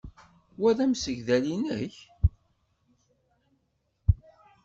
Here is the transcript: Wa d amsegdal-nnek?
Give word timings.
Wa 0.61 0.71
d 0.77 0.79
amsegdal-nnek? 0.85 1.95